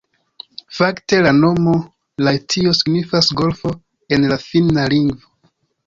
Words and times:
Fakte 0.77 1.19
la 1.25 1.33
nomo 1.41 1.75
Lahtio 2.29 2.73
signifas 2.81 3.31
golfo 3.45 3.77
en 4.19 4.31
la 4.35 4.43
finna 4.51 4.93
lingvo. 4.97 5.37